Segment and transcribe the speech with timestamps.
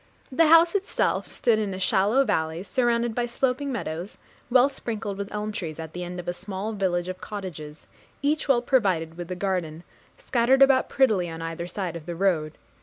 [0.31, 4.17] The house itself stood in a shallow valley, surrounded by sloping meadows,
[4.49, 7.85] well sprinkled with elm trees, at the end of a small village of cottages,
[8.23, 9.83] each well provided with a garden,
[10.17, 12.57] scattered about prettily on either side of the road.